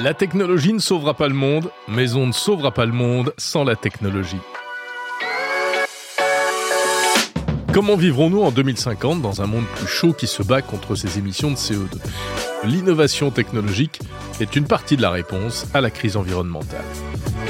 [0.00, 3.64] La technologie ne sauvera pas le monde, mais on ne sauvera pas le monde sans
[3.64, 4.38] la technologie.
[7.74, 11.50] Comment vivrons-nous en 2050 dans un monde plus chaud qui se bat contre ces émissions
[11.50, 11.98] de CO2
[12.62, 13.98] L'innovation technologique
[14.38, 16.84] est une partie de la réponse à la crise environnementale.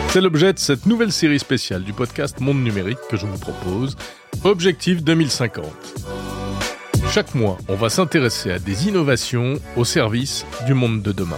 [0.08, 3.94] C'est l'objet de cette nouvelle série spéciale du podcast Monde numérique que je vous propose,
[4.44, 5.66] Objectif 2050.
[7.10, 11.36] Chaque mois, on va s'intéresser à des innovations au service du monde de demain.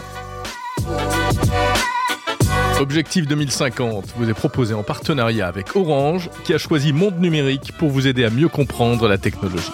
[2.80, 7.90] Objectif 2050 vous est proposé en partenariat avec Orange, qui a choisi Monde Numérique pour
[7.90, 9.70] vous aider à mieux comprendre la technologie.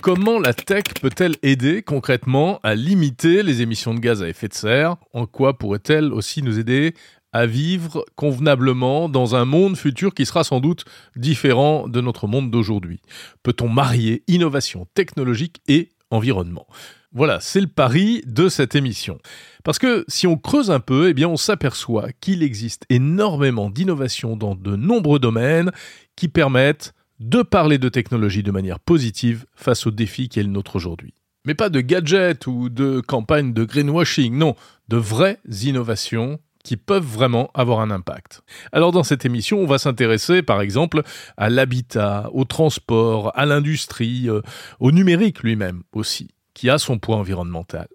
[0.00, 4.54] Comment la tech peut-elle aider concrètement à limiter les émissions de gaz à effet de
[4.54, 4.96] serre?
[5.12, 6.94] En quoi pourrait-elle aussi nous aider
[7.32, 10.84] à vivre convenablement dans un monde futur qui sera sans doute
[11.16, 13.00] différent de notre monde d'aujourd'hui
[13.42, 16.66] Peut-on marier innovation technologique et environnement?
[17.12, 19.18] Voilà, c'est le pari de cette émission.
[19.64, 24.36] Parce que si on creuse un peu, eh bien on s'aperçoit qu'il existe énormément d'innovations
[24.36, 25.72] dans de nombreux domaines
[26.14, 30.76] qui permettent de parler de technologie de manière positive face aux défis qu'est le nôtre
[30.76, 31.14] aujourd'hui.
[31.44, 34.54] Mais pas de gadgets ou de campagnes de greenwashing, non,
[34.88, 38.42] de vraies innovations qui peuvent vraiment avoir un impact.
[38.72, 41.02] Alors dans cette émission, on va s'intéresser par exemple
[41.36, 44.42] à l'habitat, au transport, à l'industrie, euh,
[44.78, 47.88] au numérique lui-même aussi, qui a son poids environnemental.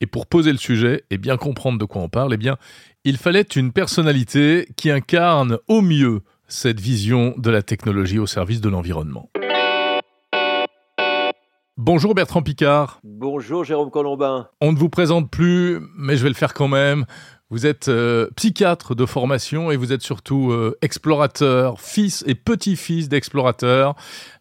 [0.00, 2.56] Et pour poser le sujet et bien comprendre de quoi on parle, eh bien,
[3.04, 8.60] il fallait une personnalité qui incarne au mieux cette vision de la technologie au service
[8.60, 9.30] de l'environnement.
[11.76, 13.00] Bonjour Bertrand Picard.
[13.02, 14.48] Bonjour Jérôme Colombin.
[14.60, 17.04] On ne vous présente plus, mais je vais le faire quand même.
[17.50, 23.10] Vous êtes euh, psychiatre de formation et vous êtes surtout euh, explorateur, fils et petit-fils
[23.10, 23.94] d'explorateurs.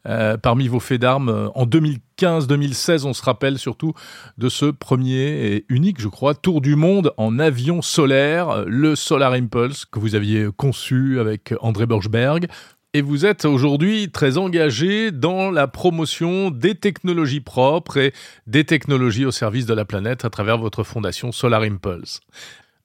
[0.08, 3.94] Euh, parmi vos faits d'armes, en 2015-2016, on se rappelle surtout
[4.38, 9.34] de ce premier et unique, je crois, tour du monde en avion solaire, le Solar
[9.34, 12.48] Impulse, que vous aviez conçu avec André Borchberg.
[12.96, 18.14] Et vous êtes aujourd'hui très engagé dans la promotion des technologies propres et
[18.48, 22.22] des technologies au service de la planète à travers votre fondation Solar Impulse.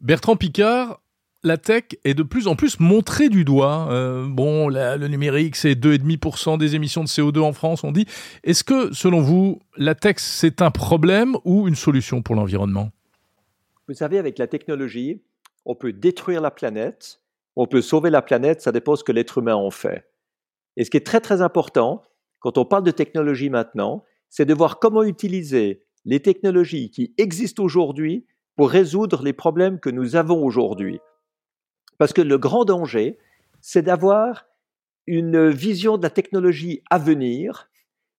[0.00, 1.00] Bertrand Picard,
[1.42, 3.88] la tech est de plus en plus montrée du doigt.
[3.90, 8.06] Euh, bon, le numérique, c'est 2,5% des émissions de CO2 en France, on dit.
[8.44, 12.90] Est-ce que, selon vous, la tech, c'est un problème ou une solution pour l'environnement?
[13.88, 15.22] Vous savez, avec la technologie,
[15.64, 17.20] on peut détruire la planète,
[17.56, 20.04] on peut sauver la planète, ça dépend de ce que l'être humain en fait.
[20.76, 22.02] Et ce qui est très très important,
[22.38, 27.64] quand on parle de technologie maintenant, c'est de voir comment utiliser les technologies qui existent
[27.64, 28.26] aujourd'hui
[28.58, 30.98] pour résoudre les problèmes que nous avons aujourd'hui.
[31.96, 33.16] Parce que le grand danger,
[33.60, 34.46] c'est d'avoir
[35.06, 37.70] une vision de la technologie à venir,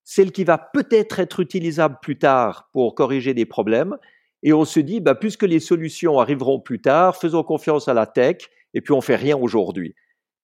[0.05, 3.97] celle qui va peut-être être utilisable plus tard pour corriger des problèmes,
[4.41, 8.07] et on se dit, bah, puisque les solutions arriveront plus tard, faisons confiance à la
[8.07, 8.37] tech,
[8.73, 9.93] et puis on fait rien aujourd'hui.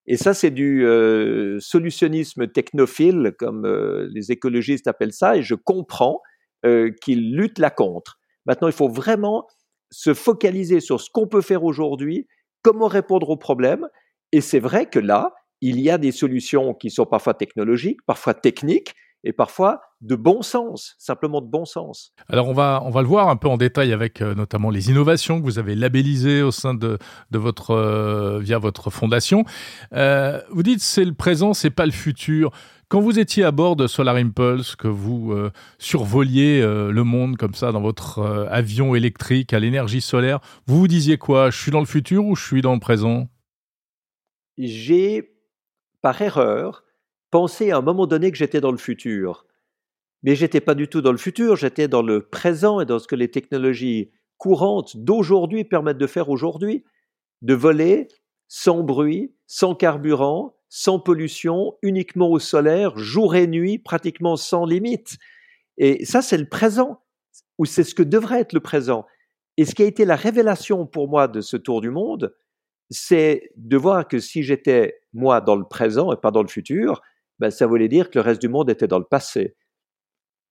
[0.07, 5.55] Et ça, c'est du euh, solutionnisme technophile, comme euh, les écologistes appellent ça, et je
[5.55, 6.21] comprends
[6.65, 8.19] euh, qu'ils luttent là contre.
[8.45, 9.47] Maintenant, il faut vraiment
[9.95, 12.27] se focaliser sur ce qu'on peut faire aujourd'hui,
[12.61, 13.87] comment répondre aux problèmes.
[14.33, 18.33] Et c'est vrai que là, il y a des solutions qui sont parfois technologiques, parfois
[18.33, 22.11] techniques, et parfois de bon sens, simplement de bon sens.
[22.29, 24.89] Alors on va on va le voir un peu en détail avec euh, notamment les
[24.89, 26.99] innovations que vous avez labellisées au sein de
[27.31, 29.43] votre euh, via votre fondation.
[29.93, 32.51] Euh, vous dites c'est le présent, c'est pas le futur.
[32.87, 37.35] Quand vous étiez à bord de Solar Impulse, que vous euh, survoliez euh, le monde
[37.35, 41.49] comme ça dans votre euh, avion électrique à l'énergie solaire, vous vous disiez quoi?
[41.49, 43.27] Je suis dans le futur ou je suis dans le présent?
[44.59, 45.35] J'ai,
[46.03, 46.83] par erreur,
[47.31, 49.47] pensé à un moment donné que j'étais dans le futur.
[50.21, 53.07] Mais j'étais pas du tout dans le futur, j'étais dans le présent et dans ce
[53.07, 56.83] que les technologies courantes d'aujourd'hui permettent de faire aujourd'hui,
[57.41, 58.07] de voler
[58.47, 65.17] sans bruit, sans carburant, sans pollution, uniquement au solaire, jour et nuit, pratiquement sans limite.
[65.77, 67.01] Et ça, c'est le présent,
[67.57, 69.05] ou c'est ce que devrait être le présent.
[69.57, 72.35] Et ce qui a été la révélation pour moi de ce tour du monde,
[72.89, 77.01] c'est de voir que si j'étais moi dans le présent et pas dans le futur,
[77.39, 79.55] ben, ça voulait dire que le reste du monde était dans le passé.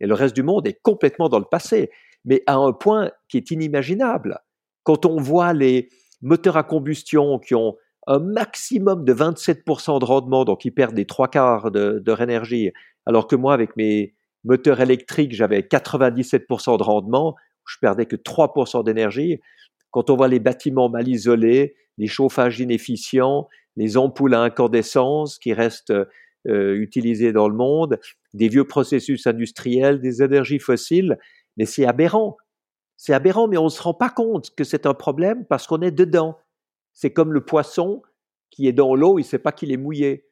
[0.00, 1.90] Et le reste du monde est complètement dans le passé,
[2.24, 4.38] mais à un point qui est inimaginable.
[4.82, 5.88] Quand on voit les
[6.20, 11.06] moteurs à combustion qui ont un maximum de 27% de rendement, donc ils perdent des
[11.06, 12.70] trois quarts de, leur énergie,
[13.06, 14.14] alors que moi, avec mes
[14.44, 17.34] moteurs électriques, j'avais 97% de rendement,
[17.66, 19.40] je perdais que 3% d'énergie.
[19.90, 25.52] Quand on voit les bâtiments mal isolés, les chauffages inefficients, les ampoules à incandescence qui
[25.52, 25.94] restent
[26.46, 27.98] euh, utilisés dans le monde,
[28.34, 31.18] des vieux processus industriels, des énergies fossiles,
[31.56, 32.36] mais c'est aberrant.
[32.96, 35.80] C'est aberrant, mais on ne se rend pas compte que c'est un problème parce qu'on
[35.80, 36.38] est dedans.
[36.94, 38.02] C'est comme le poisson
[38.50, 40.26] qui est dans l'eau, il ne sait pas qu'il est mouillé.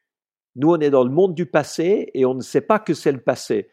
[0.57, 3.13] Nous, on est dans le monde du passé et on ne sait pas que c'est
[3.13, 3.69] le passé.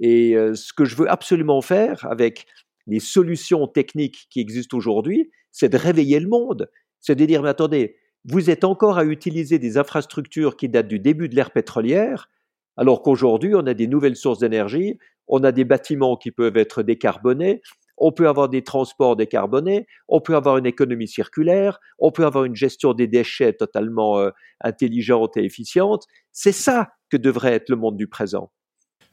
[0.00, 2.46] Et euh, ce que je veux absolument faire avec
[2.86, 6.70] les solutions techniques qui existent aujourd'hui, c'est de réveiller le monde.
[7.00, 10.98] C'est de dire, mais attendez, vous êtes encore à utiliser des infrastructures qui datent du
[10.98, 12.30] début de l'ère pétrolière,
[12.76, 14.98] alors qu'aujourd'hui, on a des nouvelles sources d'énergie,
[15.28, 17.62] on a des bâtiments qui peuvent être décarbonés,
[17.98, 22.44] on peut avoir des transports décarbonés, on peut avoir une économie circulaire, on peut avoir
[22.44, 24.30] une gestion des déchets totalement euh,
[24.60, 26.04] intelligente et efficiente.
[26.32, 28.50] C'est ça que devrait être le monde du présent.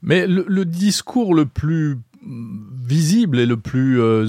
[0.04, 2.00] Mais le, discours le plus
[2.84, 4.26] visible et le plus euh,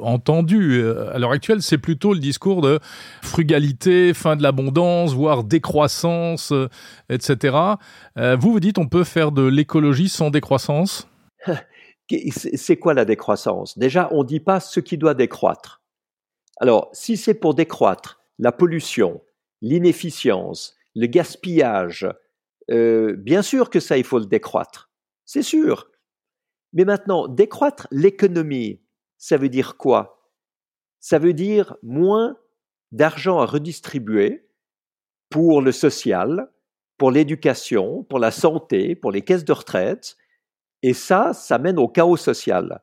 [0.00, 2.78] entendu euh, à l'heure actuelle, c'est plutôt le discours de
[3.20, 6.54] frugalité, fin de l'abondance, voire décroissance,
[7.10, 7.56] etc.
[8.16, 11.06] vous, vous dites on peut faire de l'écologie sans décroissance?
[12.08, 13.78] c'est quoi la décroissance?
[13.78, 15.82] Déjà, on ne dit pas ce qui doit décroître.
[16.58, 19.20] Alors, si c'est pour décroître la pollution,
[19.60, 22.08] l'inefficience, le gaspillage,
[22.70, 24.90] euh, bien sûr que ça, il faut le décroître.
[25.24, 25.90] C'est sûr.
[26.72, 28.80] Mais maintenant, décroître l'économie,
[29.16, 30.30] ça veut dire quoi?
[31.00, 32.36] Ça veut dire moins
[32.92, 34.48] d'argent à redistribuer
[35.30, 36.50] pour le social,
[36.96, 40.16] pour l'éducation, pour la santé, pour les caisses de retraite,
[40.82, 42.80] et ça, ça mène au chaos social.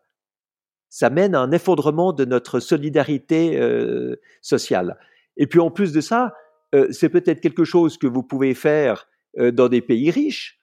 [0.90, 4.98] Ça mène à un effondrement de notre solidarité euh, sociale.
[5.38, 6.34] Et puis en plus de ça,
[6.74, 9.08] euh, c'est peut-être quelque chose que vous pouvez faire
[9.38, 10.60] euh, dans des pays riches,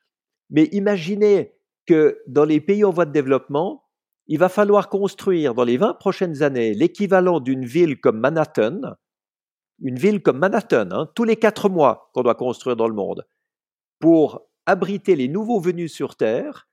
[0.50, 1.54] mais imaginez
[1.86, 3.84] que dans les pays en voie de développement,
[4.26, 8.80] il va falloir construire dans les 20 prochaines années l'équivalent d'une ville comme Manhattan,
[9.80, 13.26] une ville comme Manhattan, hein, tous les quatre mois qu'on doit construire dans le monde,
[13.98, 16.68] pour abriter les nouveaux venus sur Terre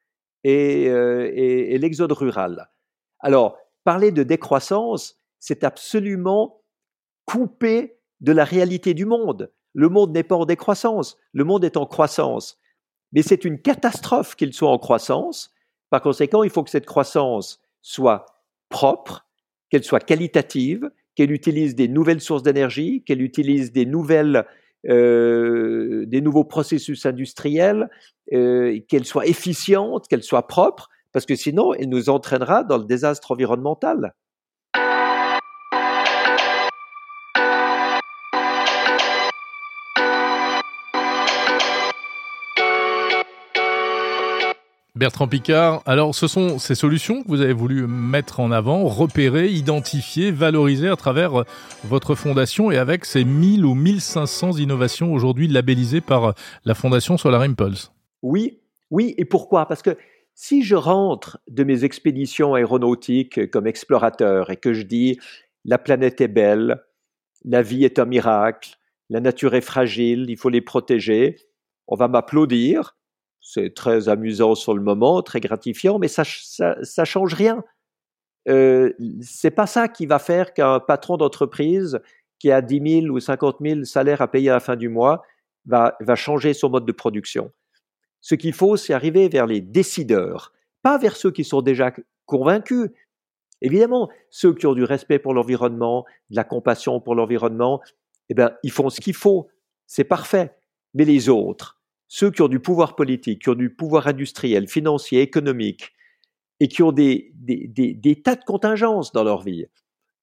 [0.46, 2.70] euh, et, l'exode rural.
[3.20, 6.62] Alors, parler de décroissance, c'est absolument
[7.26, 9.52] couper de la réalité du monde.
[9.74, 12.58] Le monde n'est pas en décroissance, le monde est en croissance.
[13.12, 15.52] Mais c'est une catastrophe qu'il soit en croissance.
[15.90, 18.26] Par conséquent, il faut que cette croissance soit
[18.70, 19.28] propre,
[19.70, 24.46] qu'elle soit qualitative, qu'elle utilise des nouvelles sources d'énergie, qu'elle utilise des nouvelles
[24.88, 27.90] euh, des nouveaux processus industriels,
[28.31, 32.86] euh, qu'elle soit efficiente, qu'elle soit propre, parce que sinon, elle nous entraînera dans le
[32.86, 34.14] désastre environnemental.
[45.00, 49.48] Bertrand Picard, alors ce sont ces solutions que vous avez voulu mettre en avant, repérer,
[49.48, 51.46] identifier, valoriser à travers
[51.86, 56.34] votre fondation et avec ces 1000 ou 1500 innovations aujourd'hui labellisées par
[56.66, 57.94] la fondation Solar Impulse?
[58.24, 58.60] Oui,
[58.92, 59.68] oui, et pourquoi?
[59.68, 59.96] Parce que
[60.36, 65.18] si je rentre de mes expéditions aéronautiques comme explorateur et que je dis
[65.63, 66.84] la planète est belle,
[67.45, 68.75] la vie est un miracle,
[69.10, 71.38] la nature est fragile, il faut les protéger,
[71.88, 72.98] on va m'applaudir
[73.42, 77.64] c'est très amusant sur le moment, très gratifiant, mais ça change rien.
[78.48, 82.00] Euh, c'est pas ça qui va faire qu'un patron d'entreprise
[82.40, 85.24] qui a 10 000 ou 50 000 salaires à payer à la fin du mois
[85.66, 87.52] va, va changer son mode de production.
[88.22, 91.94] Ce qu'il faut, c'est arriver vers les décideurs, pas vers ceux qui sont déjà
[92.26, 92.90] convaincus.
[93.62, 97.81] Évidemment, ceux qui ont du respect pour l'environnement, de la compassion pour l'environnement,
[98.30, 99.50] eh ben, ils font ce qu'il faut,
[99.86, 100.56] c'est parfait.
[100.94, 101.79] Mais les autres,
[102.09, 105.94] ceux qui ont du pouvoir politique, qui ont du pouvoir industriel, financier, économique,
[106.59, 107.31] et qui ont des,
[108.25, 109.68] tas de contingences dans leur vie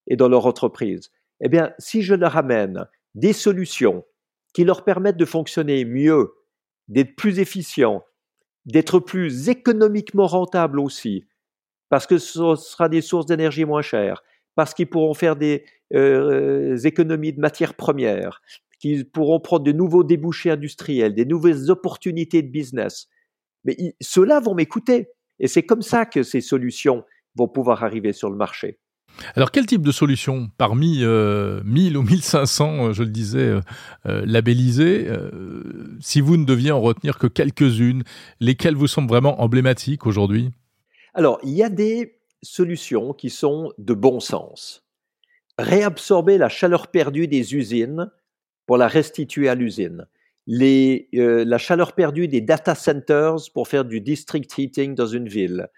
[0.08, 4.04] et dans leur entreprise, eh bien, si je leur amène des solutions
[4.52, 6.34] qui leur permettent de fonctionner mieux,
[6.88, 8.04] d'être plus efficients,
[8.64, 11.24] d'être plus économiquement rentables aussi,
[11.88, 14.22] parce que ce sera des sources d'énergie moins chères,
[14.56, 15.64] parce qu'ils pourront faire des
[15.94, 18.42] euh, économies de matières premières,
[18.78, 23.08] qui pourront prendre de nouveaux débouchés industriels, des nouvelles opportunités de business.
[23.64, 25.08] Mais ceux-là vont m'écouter.
[25.38, 27.04] Et c'est comme ça que ces solutions
[27.34, 28.78] vont pouvoir arriver sur le marché.
[29.34, 33.60] Alors quel type de solution parmi euh, 1000 ou 1500, euh, je le disais, euh,
[34.06, 35.08] euh, labellisées,
[36.00, 38.04] si vous ne deviez en retenir que quelques-unes,
[38.40, 40.50] lesquelles vous semblent vraiment emblématiques aujourd'hui?
[41.14, 44.84] Alors il y a des solutions qui sont de bon sens.
[45.58, 48.10] Réabsorber la chaleur perdue des usines
[48.66, 50.06] pour la restituer à l'usine.
[50.48, 55.68] Euh, la chaleur perdue des data centers pour faire du district heating dans une ville.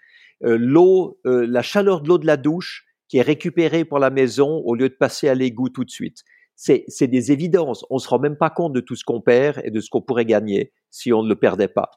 [0.43, 4.09] Euh, l'eau, euh, la chaleur de l'eau de la douche qui est récupérée pour la
[4.09, 6.23] maison au lieu de passer à l'égout tout de suite.
[6.55, 7.85] c'est des évidences.
[7.89, 9.89] On ne se rend même pas compte de tout ce qu'on perd et de ce
[9.89, 11.89] qu'on pourrait gagner si on ne le perdait pas.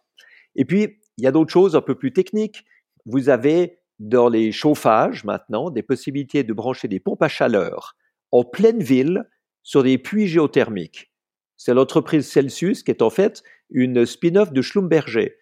[0.55, 2.65] Et puis, il y a d'autres choses un peu plus techniques.
[3.05, 7.97] Vous avez dans les chauffages maintenant des possibilités de brancher des pompes à chaleur
[8.31, 9.25] en pleine ville
[9.62, 11.12] sur des puits géothermiques.
[11.57, 15.37] C'est l'entreprise Celsius qui est en fait une spin-off de Schlumberger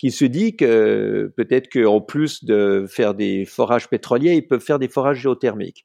[0.00, 4.78] qui se dit que peut-être qu'en plus de faire des forages pétroliers, ils peuvent faire
[4.78, 5.84] des forages géothermiques.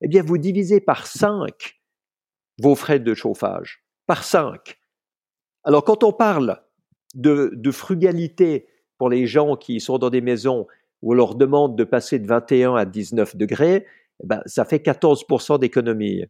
[0.00, 1.78] Eh bien, vous divisez par 5
[2.58, 4.78] vos frais de chauffage, par 5.
[5.64, 6.58] Alors, quand on parle
[7.14, 10.66] de, frugalité pour les gens qui sont dans des maisons
[11.02, 13.86] où on leur demande de passer de 21 à 19 degrés,
[14.22, 16.24] eh ben, ça fait 14% d'économie.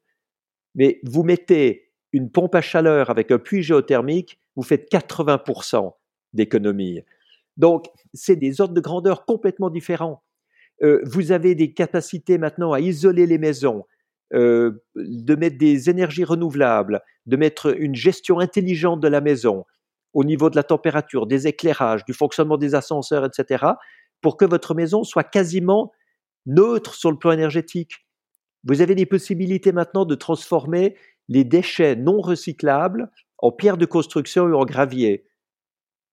[0.74, 5.92] Mais vous mettez une pompe à chaleur avec un puits géothermique, vous faites 80%
[6.32, 7.02] d'économie.
[7.56, 10.22] Donc, c'est des ordres de grandeur complètement différents.
[10.82, 13.84] Euh, vous avez des capacités maintenant à isoler les maisons,
[14.32, 19.64] euh, de mettre des énergies renouvelables, de mettre une gestion intelligente de la maison
[20.12, 23.64] au niveau de la température, des éclairages, du fonctionnement des ascenseurs, etc.,
[24.20, 25.92] pour que votre maison soit quasiment
[26.46, 28.06] neutre sur le plan énergétique.
[28.64, 30.96] Vous avez des possibilités maintenant de transformer
[31.28, 35.26] les déchets non recyclables en pierre de construction et en gravier.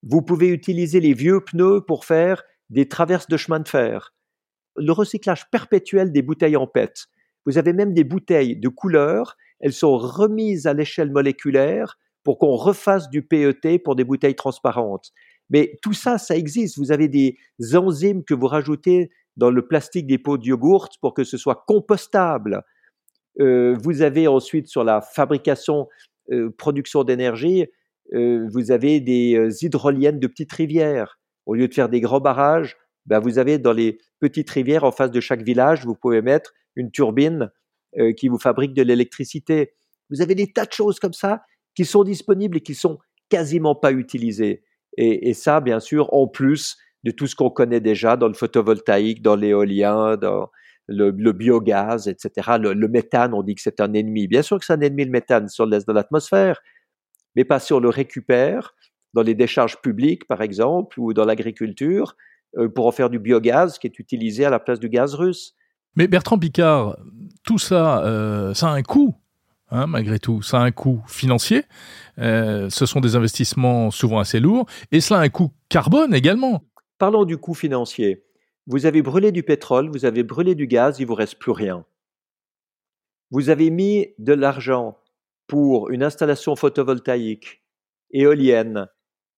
[0.04, 4.14] Vous pouvez utiliser les vieux pneus pour faire des traverses de chemin de fer.
[4.76, 7.08] Le recyclage perpétuel des bouteilles en PET.
[7.46, 12.56] Vous avez même des bouteilles de couleur, elles sont remises à l'échelle moléculaire pour qu'on
[12.56, 15.12] refasse du PET pour des bouteilles transparentes.
[15.50, 16.78] Mais tout ça, ça existe.
[16.78, 17.38] Vous avez des
[17.74, 21.64] enzymes que vous rajoutez dans le plastique des pots de yogourt pour que ce soit
[21.68, 22.64] compostable.
[23.40, 25.88] Euh, vous avez ensuite sur la fabrication,
[26.32, 27.68] euh, production d'énergie,
[28.14, 31.20] euh, vous avez des hydroliennes de petites rivières.
[31.46, 32.76] Au lieu de faire des grands barrages,
[33.06, 36.54] ben vous avez dans les petites rivières en face de chaque village, vous pouvez mettre
[36.76, 37.52] une turbine
[38.18, 39.74] qui vous fabrique de l'électricité.
[40.12, 41.42] Vous avez des tas de choses comme ça
[41.74, 44.64] qui sont disponibles et qui sont quasiment pas utilisées.
[44.98, 49.22] Et ça, bien sûr, en plus de tout ce qu'on connaît déjà dans le photovoltaïque,
[49.22, 50.50] dans l'éolien, dans
[50.88, 52.58] le, biogaz, etc.
[52.60, 54.28] Le, le, méthane, on dit que c'est un ennemi.
[54.28, 56.62] Bien sûr que c'est un ennemi, le méthane, sur l'est de l'atmosphère
[57.38, 58.74] mais pas si on le récupère
[59.14, 62.18] dans les décharges publiques, par exemple, ou dans l'agriculture,
[62.58, 65.54] euh, pour en faire du biogaz qui est utilisé à la place du gaz russe.
[65.96, 66.98] Mais Bertrand Picard,
[67.44, 69.16] tout ça, euh, ça a un coût.
[69.70, 71.64] Hein, malgré tout, ça a un coût financier.
[72.20, 76.64] Euh, ce sont des investissements souvent assez lourds, et cela a un coût carbone également.
[76.98, 78.26] Parlons du coût financier.
[78.66, 81.86] Vous avez brûlé du pétrole, vous avez brûlé du gaz, il vous reste plus rien.
[83.32, 84.98] Vous avez mis de l'argent
[85.48, 87.64] pour une installation photovoltaïque,
[88.12, 88.88] éolienne,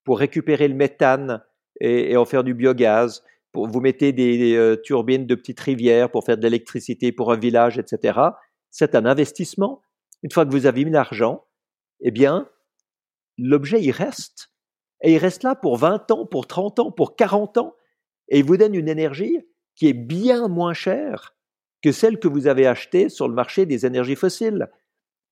[0.04, 1.44] pour récupérer le méthane
[1.82, 6.24] et, en faire du biogaz, pour vous mettez des, euh, turbines de petites rivières pour
[6.24, 8.20] faire de l'électricité pour un village, etc.
[8.70, 9.82] C'est un investissement.
[10.24, 11.46] Une fois que vous avez mis l'argent,
[12.02, 12.50] eh bien,
[13.38, 14.49] l'objet, il reste.
[15.02, 17.76] Et il reste là pour 20 ans, pour 30 ans, pour 40 ans.
[18.30, 19.40] Et il vous donne une énergie
[19.76, 21.36] qui est bien moins chère
[21.82, 24.68] que celle que vous avez achetée sur le marché des énergies fossiles.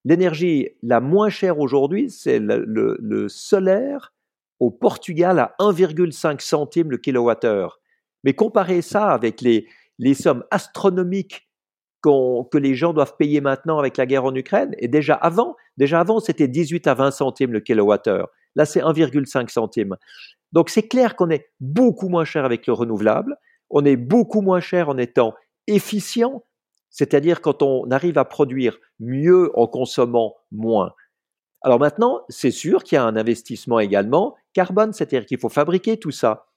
[0.06, 4.14] L'énergie la moins chère aujourd'hui, c'est le, solaire
[4.60, 7.80] au Portugal à 1,5 centimes le kilowattheure.
[8.24, 9.68] Mais comparez ça avec les,
[10.14, 11.50] sommes astronomiques
[12.02, 16.00] que les gens doivent payer maintenant avec la guerre en Ukraine, et déjà avant, déjà
[16.00, 18.30] avant c'était 18 à 20 centimes le kilowattheure.
[18.58, 19.96] Là, c'est 1,5 centimes.
[20.52, 23.38] Donc c'est clair qu'on est beaucoup moins cher avec le renouvelable,
[23.70, 25.36] on est beaucoup moins cher en étant
[25.68, 26.44] efficient,
[26.90, 30.94] c'est-à-dire quand on arrive à produire mieux en consommant moins.
[31.62, 35.98] Alors maintenant, c'est sûr qu'il y a un investissement également carbone, c'est-à-dire qu'il faut fabriquer
[35.98, 36.48] tout ça.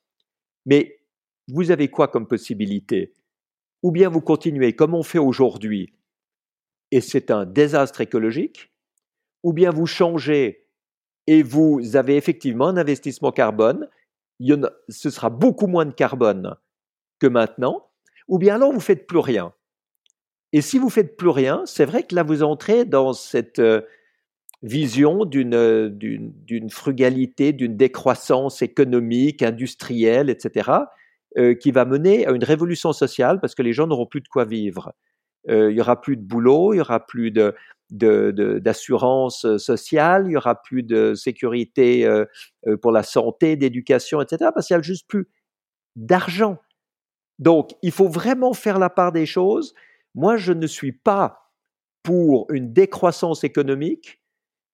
[0.64, 1.00] Mais
[1.48, 3.12] vous avez quoi comme possibilité?
[3.82, 5.92] Ou bien vous continuez comme on fait aujourd'hui,
[6.92, 8.72] et c'est un désastre écologique,
[9.42, 10.66] ou bien vous changez
[11.30, 13.86] et vous avez effectivement un investissement carbone,
[14.88, 16.56] ce sera beaucoup moins de carbone
[17.20, 17.86] que maintenant,
[18.26, 19.52] ou bien alors vous faites plus rien.
[20.52, 23.82] Et si vous faites plus rien, c'est vrai que là, vous entrez dans cette euh,
[24.62, 30.68] vision d'une, d'une, frugalité, d'une décroissance économique, industrielle, etc.,
[31.38, 34.26] euh, qui va mener à une révolution sociale parce que les gens n'auront plus de
[34.26, 34.94] quoi vivre.
[35.48, 37.54] Euh, il y aura plus de boulot, il y aura plus de,
[37.90, 42.08] d'assurance sociale, il y aura plus de sécurité
[42.82, 45.28] pour la santé, d'éducation, etc., parce qu'il n'y a juste plus
[45.96, 46.58] d'argent.
[47.38, 49.74] Donc, il faut vraiment faire la part des choses
[50.14, 51.52] moi, je ne suis pas
[52.02, 54.20] pour une décroissance économique,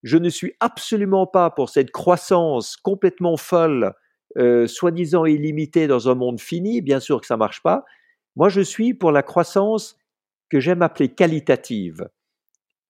[0.02, 3.92] je ne suis absolument pas pour cette croissance complètement folle,
[4.38, 7.85] euh, soi-disant illimitée dans un monde fini, bien sûr que ça ne marche pas.
[8.37, 9.99] Moi, je suis pour la croissance
[10.49, 12.08] que j'aime appeler qualitative.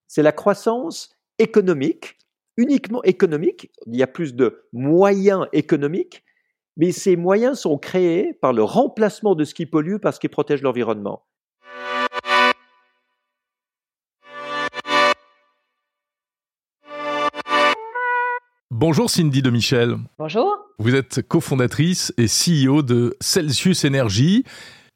[0.09, 2.19] C'est la croissance économique,
[2.57, 3.71] uniquement économique.
[3.87, 6.25] Il y a plus de moyens économiques,
[6.77, 10.29] mais ces moyens sont créés par le remplacement de ce qui pollue par ce qui
[10.29, 11.25] protège l'environnement.
[18.71, 19.97] Bonjour Cindy de Michel.
[20.19, 20.59] Bonjour.
[20.79, 24.45] Vous êtes cofondatrice et CEO de Celsius Energy,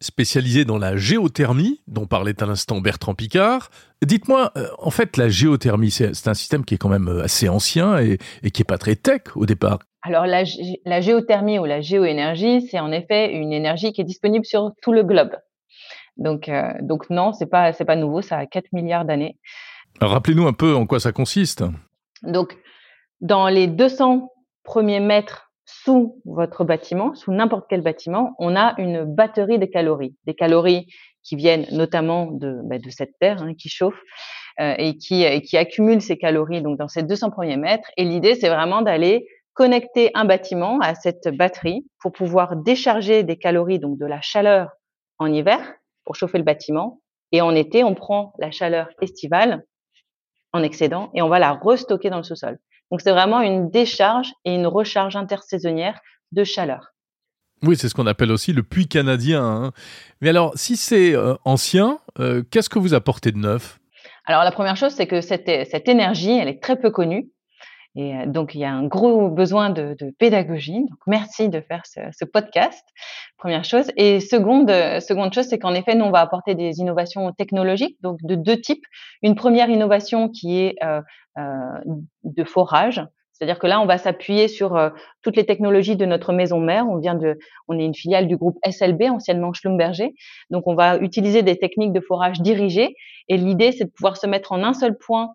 [0.01, 3.71] spécialisée dans la géothermie, dont parlait à l'instant Bertrand Picard.
[4.03, 7.49] Dites-moi, euh, en fait, la géothermie, c'est un système qui est quand même euh, assez
[7.49, 8.19] ancien et,
[8.51, 9.79] qui est pas très tech au départ.
[10.03, 10.45] Alors la,
[11.01, 15.03] géothermie ou la géoénergie, c'est en effet une énergie qui est disponible sur tout le
[15.03, 15.37] globe.
[16.17, 19.37] Donc, euh, donc non, c'est pas c'est pas nouveau, ça a 4 milliards d'années.
[20.01, 21.65] Rappelez-nous un peu en quoi ça consiste.
[22.23, 22.57] Donc
[23.21, 24.31] dans les 200
[24.65, 25.50] premiers mètres
[25.85, 30.87] sous votre bâtiment, sous n'importe quel bâtiment, on a une batterie de calories, des calories
[31.23, 34.01] qui viennent notamment de, bah, de cette terre hein, qui chauffe
[34.61, 37.89] euh, et qui, qui accumule ces calories donc dans ces 200 premiers mètres.
[37.97, 43.37] Et l'idée, c'est vraiment d'aller connecter un bâtiment à cette batterie pour pouvoir décharger des
[43.37, 44.71] calories, donc de la chaleur
[45.19, 45.61] en hiver
[46.05, 47.01] pour chauffer le bâtiment.
[47.33, 49.65] Et en été, on prend la chaleur estivale
[50.53, 52.59] en excédent et on va la restocker dans le sous-sol.
[52.91, 56.01] Donc c'est vraiment une décharge et une recharge intersaisonnière
[56.33, 56.93] de chaleur.
[57.63, 59.45] Oui, c'est ce qu'on appelle aussi le puits canadien.
[59.45, 59.73] Hein.
[60.21, 63.79] Mais alors, si c'est euh, ancien, euh, qu'est-ce que vous apportez de neuf?
[64.27, 67.31] Alors la première chose, c'est que cette, cette énergie, elle est très peu connue.
[67.97, 70.81] Et euh, donc, il y a un gros besoin de, de pédagogie.
[70.81, 72.85] Donc, merci de faire ce, ce, podcast,
[73.37, 73.91] première chose.
[73.97, 74.71] Et seconde,
[75.01, 78.61] seconde chose, c'est qu'en effet, nous, on va apporter des innovations technologiques, donc de deux
[78.61, 78.85] types.
[79.23, 81.01] Une première innovation qui est euh,
[82.25, 83.03] de forage.
[83.41, 84.91] C'est-à-dire que là, on va s'appuyer sur euh,
[85.23, 86.87] toutes les technologies de notre maison mère.
[86.91, 90.15] On vient de, on est une filiale du groupe SLB, anciennement Schlumberger.
[90.51, 92.95] Donc, on va utiliser des techniques de forage dirigées.
[93.29, 95.31] Et l'idée, c'est de pouvoir se mettre en un seul point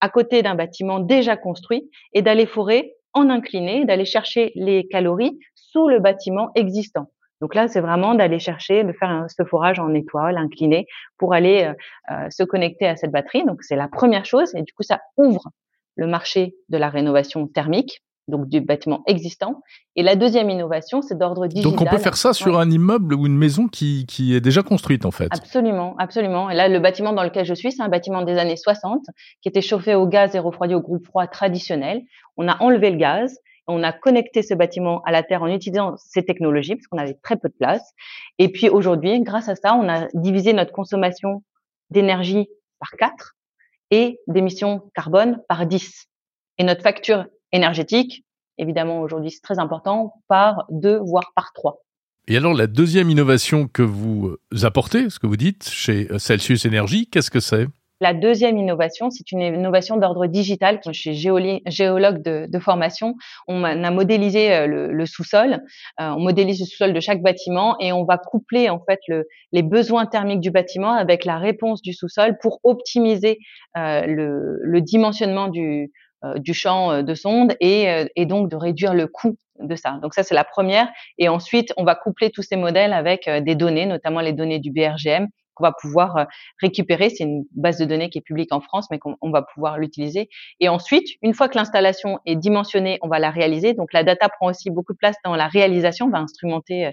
[0.00, 5.38] à côté d'un bâtiment déjà construit et d'aller forer en incliné, d'aller chercher les calories
[5.54, 7.06] sous le bâtiment existant.
[7.40, 10.86] Donc là, c'est vraiment d'aller chercher, de faire un, ce forage en étoile, incliné,
[11.18, 11.74] pour aller euh,
[12.12, 13.44] euh, se connecter à cette batterie.
[13.44, 15.50] Donc c'est la première chose, et du coup, ça ouvre
[15.96, 19.62] le marché de la rénovation thermique donc du bâtiment existant.
[19.94, 21.72] Et la deuxième innovation, c'est d'ordre digital.
[21.72, 24.62] Donc on peut faire ça sur un immeuble ou une maison qui, qui est déjà
[24.62, 25.28] construite en fait.
[25.30, 26.50] Absolument, absolument.
[26.50, 29.04] Et là, le bâtiment dans lequel je suis, c'est un bâtiment des années 60
[29.42, 32.02] qui était chauffé au gaz et refroidi au groupe froid traditionnel.
[32.36, 35.96] On a enlevé le gaz, on a connecté ce bâtiment à la terre en utilisant
[35.96, 37.94] ces technologies parce qu'on avait très peu de place.
[38.38, 41.42] Et puis aujourd'hui, grâce à ça, on a divisé notre consommation
[41.90, 42.48] d'énergie
[42.78, 43.36] par 4
[43.90, 46.06] et d'émissions carbone par 10.
[46.58, 48.24] Et notre facture énergétique,
[48.58, 51.82] évidemment aujourd'hui c'est très important, par deux voire par trois.
[52.28, 57.08] Et alors la deuxième innovation que vous apportez, ce que vous dites chez Celsius Energy,
[57.08, 57.68] qu'est-ce que c'est?
[58.00, 60.80] La deuxième innovation, c'est une innovation d'ordre digital.
[60.84, 63.14] Je suis géologue de, formation.
[63.48, 65.62] On a modélisé euh, le, sous-sol.
[66.00, 69.00] Euh, on modélise le sous-sol de chaque bâtiment et on va coupler en fait
[69.52, 73.38] les besoins thermiques du bâtiment avec la réponse du sous-sol pour optimiser
[73.76, 75.90] euh, le, dimensionnement du,
[76.52, 79.98] champ de sonde euh, et, donc de réduire le coût de ça.
[80.02, 80.88] Donc ça, c'est la première.
[81.18, 84.70] Et ensuite, on va coupler tous ces modèles avec des données, notamment les données du
[84.70, 86.26] BRGM, qu'on va pouvoir
[86.60, 87.10] récupérer.
[87.10, 90.28] C'est une base de données qui est publique en France, mais qu'on va pouvoir l'utiliser.
[90.60, 93.74] Et ensuite, une fois que l'installation est dimensionnée, on va la réaliser.
[93.74, 96.06] Donc la data prend aussi beaucoup de place dans la réalisation.
[96.06, 96.92] On va instrumenter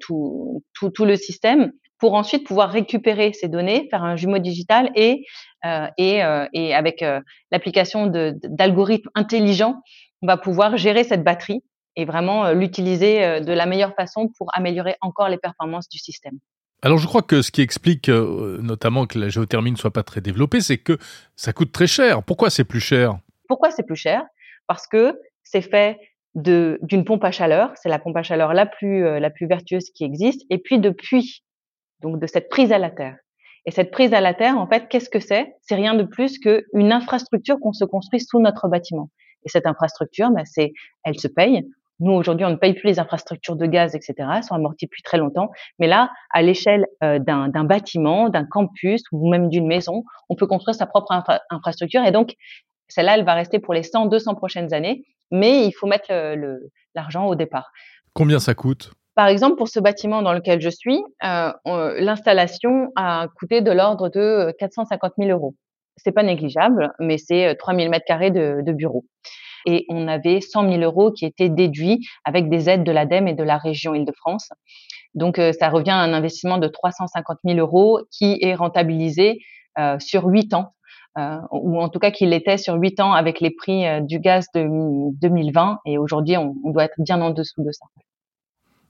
[0.00, 1.72] tout, tout, tout le système
[2.04, 5.24] pour ensuite pouvoir récupérer ces données, faire un jumeau digital et,
[5.64, 9.80] euh, et, euh, et avec euh, l'application d'algorithmes intelligents,
[10.20, 11.62] on va pouvoir gérer cette batterie
[11.96, 16.38] et vraiment l'utiliser de la meilleure façon pour améliorer encore les performances du système.
[16.82, 20.20] Alors je crois que ce qui explique notamment que la géothermie ne soit pas très
[20.20, 20.98] développée, c'est que
[21.36, 22.22] ça coûte très cher.
[22.22, 23.18] Pourquoi c'est plus cher?
[23.48, 24.22] Pourquoi c'est plus cher?
[24.66, 25.98] Parce que c'est fait
[26.34, 30.04] d'une pompe à chaleur, c'est la pompe à chaleur la plus, la plus vertueuse qui
[30.04, 31.42] existe, et puis depuis
[32.00, 33.16] donc de cette prise à la terre.
[33.66, 35.54] Et cette prise à la terre, en fait, qu'est-ce que c'est?
[35.62, 39.08] C'est rien de plus qu'une infrastructure qu'on se construit sous notre bâtiment.
[39.46, 41.62] Et cette infrastructure, bah, c'est, elle se paye.
[42.00, 44.14] Nous, aujourd'hui, on ne paye plus les infrastructures de gaz, etc.
[44.36, 45.50] Elles sont amorties depuis très longtemps.
[45.78, 50.46] Mais là, à l'échelle euh, d'un bâtiment, d'un campus ou même d'une maison, on peut
[50.46, 51.12] construire sa propre
[51.50, 52.04] infrastructure.
[52.04, 52.34] Et donc,
[52.88, 55.04] celle-là, elle va rester pour les 100, 200 prochaines années.
[55.30, 56.12] Mais il faut mettre
[56.94, 57.70] l'argent au départ.
[58.12, 58.92] Combien ça coûte?
[59.14, 64.08] Par exemple, pour ce bâtiment dans lequel je suis, euh, l'installation a coûté de l'ordre
[64.08, 65.54] de 450 000 euros.
[65.96, 69.04] C'est pas négligeable, mais c'est 3 000 mètres carrés de, de bureaux.
[69.66, 73.34] Et on avait 100 000 euros qui étaient déduits avec des aides de l'ADEME et
[73.34, 74.50] de la région Île-de-France.
[75.14, 79.38] Donc, euh, ça revient à un investissement de 350 000 euros qui est rentabilisé
[79.78, 80.70] euh, sur 8 ans
[81.52, 84.66] ou en tout cas qu'il l'était sur 8 ans avec les prix du gaz de
[85.20, 85.78] 2020.
[85.86, 87.86] Et aujourd'hui, on doit être bien en dessous de ça.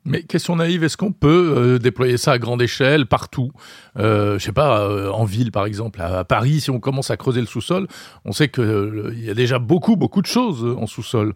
[0.05, 3.53] Mais question naïve, est-ce qu'on peut euh, déployer ça à grande échelle, partout
[3.99, 7.17] euh, Je sais pas, euh, en ville par exemple, à, Paris, si on commence à
[7.17, 7.89] creuser le sous-sol,
[8.25, 11.35] on sait qu'il euh, y a déjà beaucoup, beaucoup de choses en sous-sol.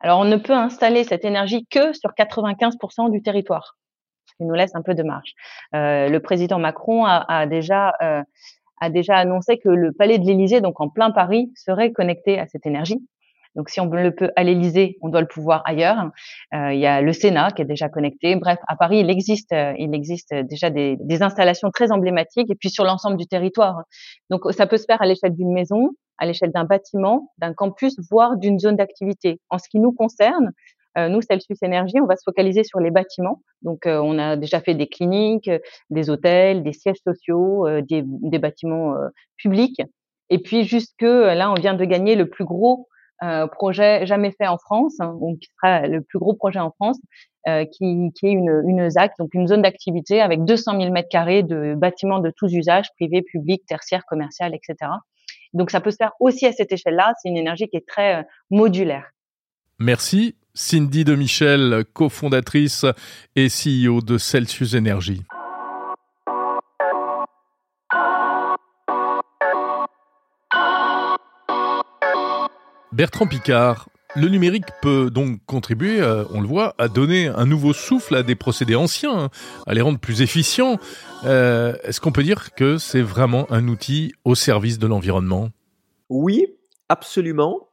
[0.00, 3.76] Alors on ne peut installer cette énergie que sur 95% du territoire,
[4.26, 5.32] ce qui nous laisse un peu de marge.
[5.72, 7.92] le président Macron a déjà
[8.80, 12.46] a déjà annoncé que le palais de l'Élysée, donc en plein Paris, serait connecté à
[12.46, 13.00] cette énergie.
[13.56, 16.10] Donc, si on le peut à l'Élysée, on doit le pouvoir ailleurs.
[16.54, 18.36] Euh, il y a le Sénat qui est déjà connecté.
[18.36, 22.54] Bref, à Paris, il existe, euh, il existe déjà des, des installations très emblématiques et
[22.54, 23.82] puis sur l'ensemble du territoire.
[24.30, 27.96] Donc, ça peut se faire à l'échelle d'une maison, à l'échelle d'un bâtiment, d'un campus,
[28.10, 29.40] voire d'une zone d'activité.
[29.50, 30.52] En ce qui nous concerne,
[30.96, 33.42] euh, nous, Celsius Énergie, on va se focaliser sur les bâtiments.
[33.62, 35.50] Donc, euh, on a déjà fait des cliniques,
[35.90, 38.94] des hôtels, des sièges sociaux, euh, des, des, bâtiments
[39.36, 39.82] publics.
[40.30, 42.88] Et puis, jusque là, on vient de gagner le plus gros
[43.22, 46.70] euh, projet jamais fait en France, hein, donc qui sera le plus gros projet en
[46.70, 46.98] France,
[47.48, 51.42] euh, qui, est une, une ZAC, donc une zone d'activité avec 200 000 mètres carrés
[51.42, 54.90] de bâtiments de tous usages, privés, publics, tertiaires, commercial, etc.
[55.54, 57.14] Donc ça peut se faire aussi à cette échelle-là.
[57.22, 59.10] C'est une énergie qui est très euh, modulaire.
[59.78, 60.36] Merci.
[60.54, 62.86] Cindy de Michel, cofondatrice
[63.34, 65.22] et CEO de Celsius Energy.
[72.96, 77.74] Bertrand Picard, le numérique peut donc contribuer, euh, on le voit, à donner un nouveau
[77.74, 79.30] souffle à des procédés anciens, hein,
[79.66, 80.78] à les rendre plus efficients.
[81.26, 85.50] Euh, Est-ce qu'on peut dire que c'est vraiment un outil au service de l'environnement?
[86.08, 86.46] Oui,
[86.88, 87.68] absolument,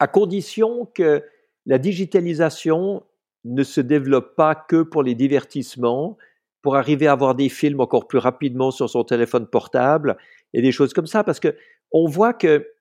[0.00, 1.24] à condition que
[1.64, 3.04] la digitalisation
[3.46, 6.18] ne se développe pas que pour les divertissements,
[6.60, 10.18] pour arriver à avoir des films encore plus rapidement sur son téléphone portable
[10.52, 11.56] et des choses comme ça, parce que
[11.90, 12.75] on voit que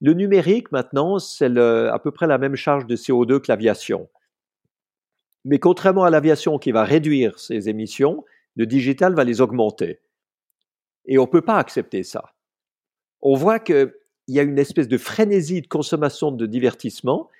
[0.00, 4.08] le numérique, maintenant, c'est à peu près la même charge de CO2 que l'aviation.
[5.44, 8.24] Mais contrairement à l'aviation qui va réduire ses émissions,
[8.56, 10.00] le digital va les augmenter.
[11.06, 12.34] Et on ne peut pas accepter ça.
[13.22, 13.92] On voit qu'il
[14.28, 17.30] y a une espèce de frénésie de consommation de divertissement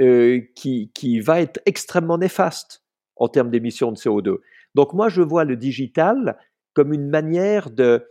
[0.00, 2.82] euh, qui, qui va être extrêmement néfaste
[3.16, 4.38] en termes d'émissions de CO2.
[4.74, 6.36] Donc moi, je vois le digital
[6.74, 8.04] comme une manière de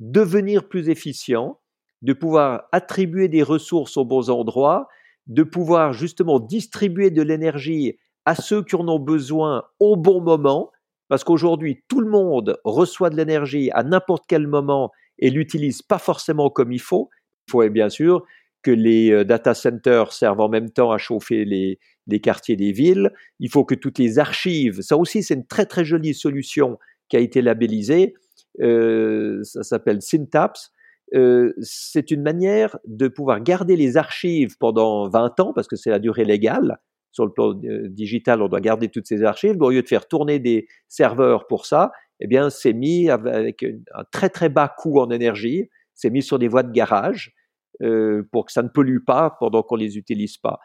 [0.00, 1.60] devenir plus efficient,
[2.02, 4.88] de pouvoir attribuer des ressources aux bons endroits,
[5.26, 10.70] de pouvoir justement distribuer de l'énergie à ceux qui en ont besoin au bon moment,
[11.08, 15.98] parce qu'aujourd'hui, tout le monde reçoit de l'énergie à n'importe quel moment et l'utilise pas
[15.98, 17.08] forcément comme il faut.
[17.46, 18.24] Il faut bien sûr
[18.62, 21.78] que les euh, data centers servent en même temps à chauffer les,
[22.20, 23.12] quartiers des villes.
[23.38, 27.16] Il faut que toutes les archives, ça aussi c'est une très très jolie solution qui
[27.16, 28.14] a été labellisée,
[28.60, 30.72] euh, ça s'appelle Syntaps,
[31.14, 35.90] euh, c'est une manière de pouvoir garder les archives pendant 20 ans, parce que c'est
[35.90, 36.78] la durée légale.
[37.12, 39.56] Sur le plan euh, digital, on doit garder toutes ces archives.
[39.60, 41.90] Au lieu de faire tourner des serveurs pour ça,
[42.20, 45.68] eh bien, c'est mis avec un très très bas coût en énergie.
[45.94, 47.34] C'est mis sur des voies de garage
[47.82, 50.58] euh, pour que ça ne pollue pas pendant qu'on les utilise pas.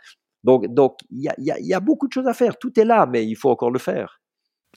[0.44, 2.58] Donc, donc il y a beaucoup de choses à faire.
[2.58, 4.20] Tout est là, mais il faut encore le faire.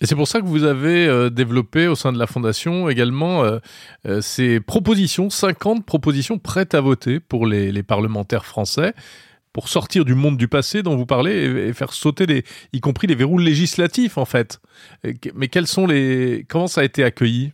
[0.00, 3.44] Et c'est pour ça que vous avez euh, développé au sein de la Fondation également
[3.44, 3.58] euh,
[4.06, 8.92] euh, ces propositions, 50 propositions prêtes à voter pour les, parlementaires français,
[9.54, 13.14] pour sortir du monde du passé dont vous parlez et, faire sauter, y compris les
[13.14, 14.60] verrous législatifs en fait.
[15.34, 17.52] Mais quels sont les, comment ça a été accueilli?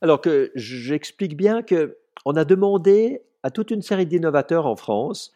[0.00, 5.32] Alors que j'explique bien que on a demandé à toute une série d'innovateurs en France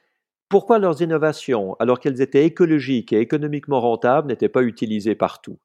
[0.49, 5.59] pourquoi leurs innovations, alors qu'elles étaient écologiques et économiquement rentables, n'étaient pas utilisées partout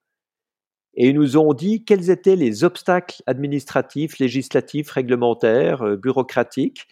[0.98, 6.88] et ils nous ont dit quels étaient les obstacles administratifs, législatifs, réglementaires, euh, bureaucratiques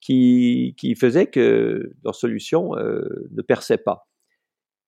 [0.00, 4.08] qui, faisaient que leur solution euh, ne perçait pas.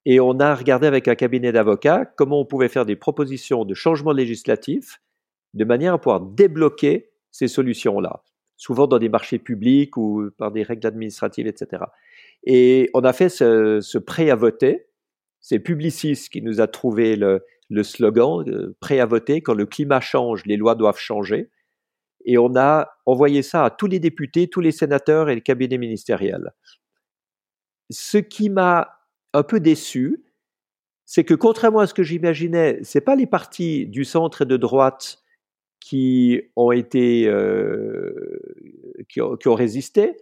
[0.05, 3.75] Et on a regardé avec un cabinet d'avocats comment on pouvait faire des propositions de
[3.75, 5.01] changement législatif
[5.55, 8.23] de manière à pouvoir débloquer ces solutions-là,
[8.57, 11.85] souvent dans des marchés publics ou par des règles administratives, etc.
[12.45, 14.88] Et on a fait ce, ce prêt à voter.
[15.41, 19.67] C'est Publicis qui nous a trouvé le, le slogan euh, prêt à voter quand le
[19.67, 21.51] climat change, les lois doivent changer.
[22.25, 25.79] Et on a envoyé ça à tous les députés, tous les sénateurs et les cabinets
[25.79, 26.53] ministériels.
[27.91, 28.99] Ce qui m'a
[29.33, 30.25] un peu déçu,
[31.05, 34.57] c'est que contrairement à ce que j'imaginais, ce pas les partis du centre et de
[34.57, 35.23] droite
[35.81, 38.41] qui ont euh,
[39.47, 40.17] résisté,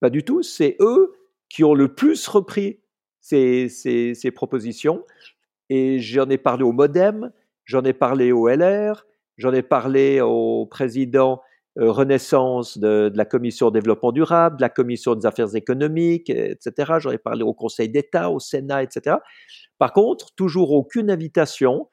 [0.00, 0.42] pas du tout.
[0.42, 1.14] C'est eux
[1.48, 2.80] qui ont le plus repris
[3.28, 5.04] ces, propositions
[5.70, 7.30] et j'en ai parlé au Modem,
[7.64, 11.40] j'en ai parlé au LR, j'en ai parlé au président
[11.78, 16.94] euh, renaissance de, la commission développement durable, de la commission des affaires économiques, etc.
[16.98, 19.16] J'en ai parlé au Conseil d'État, au Sénat, etc.
[19.78, 21.88] Par contre, toujours aucune invitation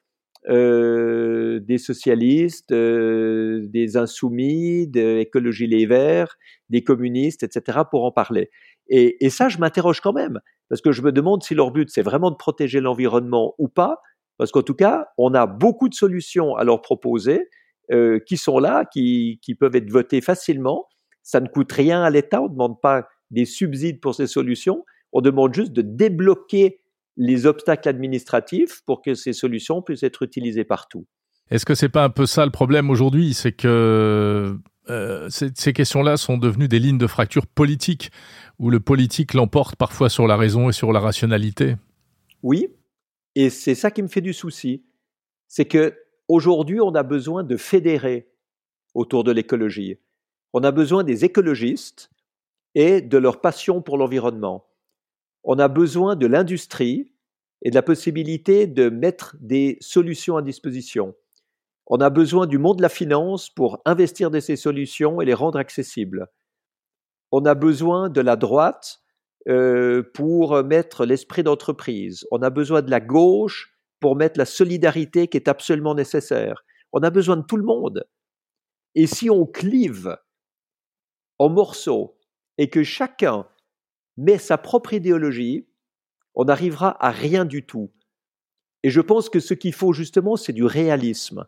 [0.48, 6.36] euh, des socialistes, euh, des insoumis, d'écologie les Verts,
[6.68, 7.80] des communistes, etc.
[7.90, 8.50] pour en parler.
[8.88, 12.02] Et, ça, je m'interroge quand même, parce que je me demande si leur but, c'est
[12.02, 14.00] vraiment de protéger l'environnement ou pas,
[14.38, 17.48] parce qu'en tout cas, on a beaucoup de solutions à leur proposer
[17.92, 20.86] euh, qui sont là, qui, qui peuvent être votées facilement.
[21.22, 24.84] Ça ne coûte rien à l'État, on ne demande pas des subsides pour ces solutions,
[25.12, 26.80] on demande juste de débloquer
[27.16, 31.06] les obstacles administratifs pour que ces solutions puissent être utilisées partout.
[31.50, 33.32] Est-ce que c'est pas un peu ça le problème aujourd'hui?
[33.32, 34.58] C'est que
[34.90, 38.10] euh, ces, questions-là sont devenues des lignes de fracture politique,
[38.58, 41.76] où le politique l'emporte parfois sur la raison et sur la rationalité.
[42.42, 42.68] Oui,
[43.34, 44.84] et c'est ça qui me fait du souci.
[45.48, 45.94] C'est que
[46.28, 48.28] aujourd'hui, on a besoin de fédérer
[48.94, 49.98] autour de l'écologie.
[50.52, 52.10] On a besoin des écologistes
[52.74, 54.66] et de leur passion pour l'environnement.
[55.44, 57.12] On a besoin de l'industrie
[57.62, 61.14] et de la possibilité de mettre des solutions à disposition.
[61.86, 65.34] On a besoin du monde de la finance pour investir dans ces solutions et les
[65.34, 66.28] rendre accessibles.
[67.32, 69.00] On a besoin de la droite
[69.48, 72.26] euh, pour mettre l'esprit d'entreprise.
[72.30, 76.64] On a besoin de la gauche pour mettre la solidarité qui est absolument nécessaire.
[76.92, 78.06] On a besoin de tout le monde.
[78.94, 80.16] Et si on clive
[81.38, 82.18] en morceaux
[82.58, 83.46] et que chacun
[84.16, 85.68] met sa propre idéologie,
[86.34, 87.92] on n'arrivera à rien du tout.
[88.82, 91.46] Et je pense que ce qu'il faut justement, c'est du réalisme.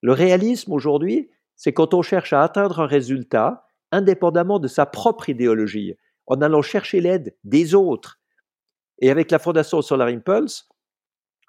[0.00, 5.28] Le réalisme aujourd'hui, c'est quand on cherche à atteindre un résultat indépendamment de sa propre
[5.28, 5.94] idéologie,
[6.26, 8.20] en allant chercher l'aide des autres.
[9.00, 10.68] Et avec la Fondation Solar Impulse,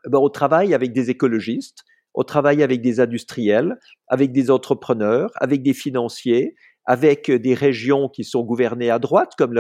[0.06, 5.32] eh ben, on travaille avec des écologistes, on travaille avec des industriels, avec des entrepreneurs,
[5.36, 9.54] avec des financiers, avec des régions qui sont gouvernées à droite, comme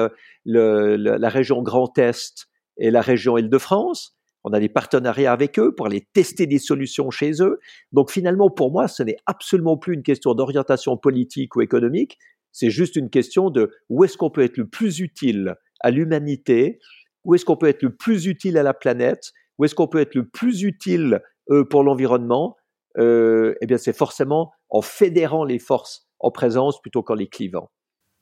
[0.45, 4.17] la région Grand Est et la région Île-de-France.
[4.43, 7.59] On a des partenariats avec eux pour aller tester des solutions chez eux.
[7.93, 12.17] Donc finalement, pour moi, ce n'est absolument plus une question d'orientation politique ou économique,
[12.53, 16.79] c'est juste une question de où est-ce qu'on peut être le plus utile à l'humanité,
[17.25, 19.99] où est-ce qu'on peut être le plus utile à la planète, où est-ce qu'on peut
[19.99, 22.55] être le plus utile euh, pour l'environnement.
[22.97, 27.69] Euh, eh bien, c'est forcément en fédérant les forces en présence plutôt qu'en les clivant.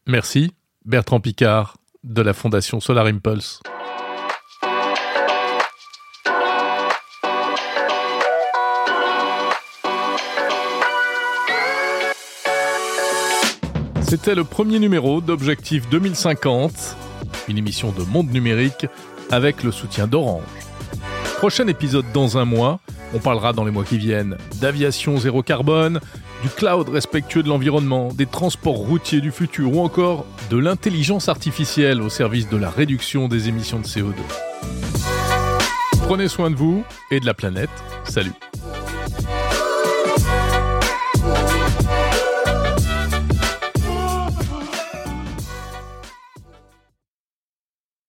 [0.08, 0.52] Merci,
[0.86, 3.62] Bertrand Picard de la Fondation Solar Impulse.
[14.12, 16.98] C'était le premier numéro d'Objectif 2050,
[17.48, 18.86] une émission de monde numérique
[19.32, 20.44] avec le soutien d'Orange.
[21.38, 22.82] Prochain épisode dans un mois,
[23.14, 26.02] on parlera dans les mois qui viennent d'aviation zéro carbone,
[26.44, 32.02] du cloud respectueux de l'environnement, des transports routiers du futur ou encore de l'intelligence artificielle
[32.02, 34.12] au service de la réduction des émissions de CO2.
[36.04, 37.70] Prenez soin de vous et de la planète.
[38.04, 38.34] Salut